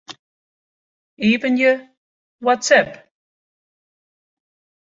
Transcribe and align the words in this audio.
Iepenje 1.27 1.71
WhatsApp. 2.45 2.91